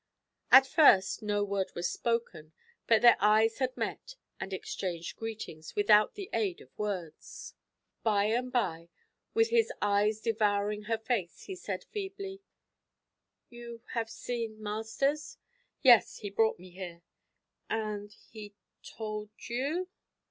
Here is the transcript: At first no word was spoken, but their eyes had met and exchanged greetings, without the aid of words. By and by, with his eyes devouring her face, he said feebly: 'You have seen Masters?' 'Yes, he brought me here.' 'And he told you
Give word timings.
At 0.51 0.65
first 0.65 1.21
no 1.21 1.43
word 1.43 1.73
was 1.75 1.87
spoken, 1.91 2.53
but 2.87 3.03
their 3.03 3.17
eyes 3.19 3.59
had 3.59 3.77
met 3.77 4.15
and 4.39 4.51
exchanged 4.51 5.15
greetings, 5.15 5.75
without 5.75 6.15
the 6.15 6.27
aid 6.33 6.59
of 6.59 6.75
words. 6.75 7.53
By 8.01 8.23
and 8.23 8.51
by, 8.51 8.89
with 9.35 9.51
his 9.51 9.71
eyes 9.79 10.19
devouring 10.19 10.85
her 10.85 10.97
face, 10.97 11.43
he 11.43 11.55
said 11.55 11.83
feebly: 11.91 12.41
'You 13.51 13.83
have 13.93 14.09
seen 14.09 14.59
Masters?' 14.59 15.37
'Yes, 15.83 16.17
he 16.17 16.31
brought 16.31 16.57
me 16.57 16.71
here.' 16.71 17.03
'And 17.77 18.11
he 18.31 18.55
told 18.81 19.29
you 19.49 19.87